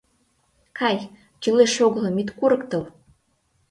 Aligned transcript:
—Кай, 0.77 0.97
кӱлеш-огылым 1.41 2.15
ит 2.21 2.29
курыктыл... 2.37 2.83